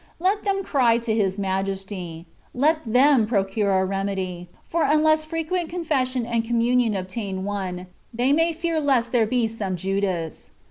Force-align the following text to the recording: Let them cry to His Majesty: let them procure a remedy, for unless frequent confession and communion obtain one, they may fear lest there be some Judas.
Let 0.19 0.43
them 0.45 0.63
cry 0.63 0.97
to 0.97 1.13
His 1.13 1.37
Majesty: 1.37 2.25
let 2.55 2.79
them 2.91 3.27
procure 3.27 3.69
a 3.79 3.85
remedy, 3.85 4.49
for 4.65 4.81
unless 4.81 5.25
frequent 5.25 5.69
confession 5.69 6.25
and 6.25 6.43
communion 6.43 6.95
obtain 6.95 7.43
one, 7.43 7.85
they 8.11 8.33
may 8.33 8.51
fear 8.51 8.79
lest 8.81 9.11
there 9.11 9.27
be 9.27 9.47
some 9.47 9.75
Judas. 9.75 10.49